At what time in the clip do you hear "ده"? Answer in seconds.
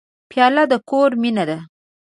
1.49-1.57